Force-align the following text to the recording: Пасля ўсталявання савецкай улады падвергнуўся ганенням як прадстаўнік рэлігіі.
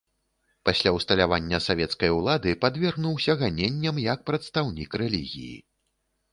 Пасля 0.69 0.93
ўсталявання 0.95 1.59
савецкай 1.67 2.09
улады 2.17 2.55
падвергнуўся 2.65 3.37
ганенням 3.45 4.03
як 4.09 4.19
прадстаўнік 4.33 5.01
рэлігіі. 5.07 5.57